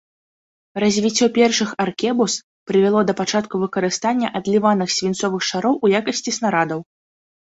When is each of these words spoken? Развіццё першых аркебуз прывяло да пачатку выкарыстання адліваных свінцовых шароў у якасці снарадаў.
Развіццё 0.83 1.25
першых 1.35 1.69
аркебуз 1.85 2.37
прывяло 2.71 3.01
да 3.09 3.13
пачатку 3.19 3.55
выкарыстання 3.65 4.27
адліваных 4.39 4.89
свінцовых 4.97 5.41
шароў 5.51 5.75
у 5.89 5.91
якасці 6.01 6.31
снарадаў. 6.39 6.79